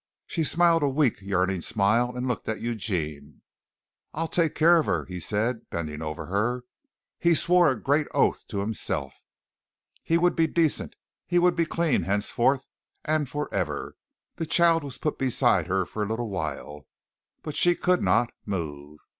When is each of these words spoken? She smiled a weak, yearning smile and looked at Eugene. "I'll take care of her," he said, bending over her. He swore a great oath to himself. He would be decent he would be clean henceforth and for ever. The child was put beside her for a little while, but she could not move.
She 0.25 0.43
smiled 0.43 0.81
a 0.81 0.89
weak, 0.89 1.21
yearning 1.21 1.61
smile 1.61 2.15
and 2.17 2.27
looked 2.27 2.49
at 2.49 2.59
Eugene. 2.59 3.43
"I'll 4.15 4.27
take 4.27 4.55
care 4.55 4.79
of 4.79 4.87
her," 4.87 5.05
he 5.05 5.19
said, 5.19 5.69
bending 5.69 6.01
over 6.01 6.25
her. 6.25 6.63
He 7.19 7.35
swore 7.35 7.69
a 7.69 7.79
great 7.79 8.07
oath 8.11 8.47
to 8.47 8.61
himself. 8.61 9.21
He 10.03 10.17
would 10.17 10.35
be 10.35 10.47
decent 10.47 10.95
he 11.27 11.37
would 11.37 11.55
be 11.55 11.67
clean 11.67 12.01
henceforth 12.01 12.65
and 13.05 13.29
for 13.29 13.47
ever. 13.53 13.95
The 14.37 14.47
child 14.47 14.83
was 14.83 14.97
put 14.97 15.19
beside 15.19 15.67
her 15.67 15.85
for 15.85 16.01
a 16.01 16.07
little 16.07 16.31
while, 16.31 16.87
but 17.43 17.55
she 17.55 17.75
could 17.75 18.01
not 18.01 18.31
move. 18.43 19.01